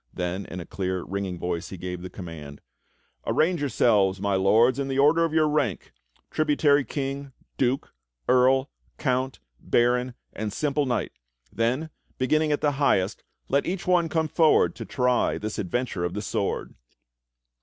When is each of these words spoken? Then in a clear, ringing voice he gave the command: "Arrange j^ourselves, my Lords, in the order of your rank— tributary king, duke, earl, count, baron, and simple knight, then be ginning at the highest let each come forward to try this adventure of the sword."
Then 0.15 0.47
in 0.47 0.59
a 0.59 0.65
clear, 0.65 1.03
ringing 1.03 1.37
voice 1.37 1.69
he 1.69 1.77
gave 1.77 2.01
the 2.01 2.09
command: 2.09 2.59
"Arrange 3.27 3.61
j^ourselves, 3.61 4.19
my 4.19 4.33
Lords, 4.33 4.79
in 4.79 4.87
the 4.87 4.97
order 4.97 5.23
of 5.23 5.31
your 5.31 5.47
rank— 5.47 5.91
tributary 6.31 6.83
king, 6.83 7.33
duke, 7.55 7.93
earl, 8.27 8.71
count, 8.97 9.37
baron, 9.59 10.15
and 10.33 10.51
simple 10.51 10.87
knight, 10.87 11.11
then 11.53 11.91
be 12.17 12.25
ginning 12.25 12.51
at 12.51 12.61
the 12.61 12.71
highest 12.81 13.21
let 13.47 13.67
each 13.67 13.83
come 14.09 14.27
forward 14.27 14.73
to 14.77 14.85
try 14.85 15.37
this 15.37 15.59
adventure 15.59 16.03
of 16.03 16.15
the 16.15 16.23
sword." 16.23 16.73